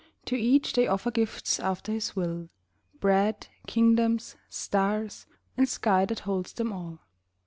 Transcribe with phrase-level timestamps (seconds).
[0.25, 2.49] To each they offer gifts after his will,
[2.99, 7.01] Bread, kingdoms, stars, and sky that holds them all.